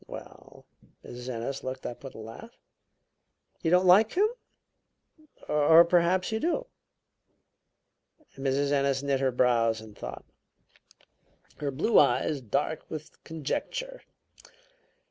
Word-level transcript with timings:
"Well" 0.07 0.65
Mrs. 1.05 1.29
Ennis 1.29 1.63
looked 1.63 1.85
up 1.85 2.03
with 2.03 2.15
a 2.15 2.17
laugh. 2.17 2.57
"You 3.61 3.69
don't 3.69 3.85
like 3.85 4.13
him? 4.13 4.27
Or 5.47 5.85
perhaps 5.85 6.31
you 6.31 6.39
do?" 6.39 6.65
Mrs. 8.35 8.71
Ennis 8.71 9.03
knit 9.03 9.19
her 9.19 9.31
brows 9.31 9.79
in 9.79 9.93
thought, 9.93 10.25
her 11.57 11.69
blue 11.69 11.99
eyes 11.99 12.41
dark 12.41 12.89
with 12.89 13.23
conjecture. 13.23 14.01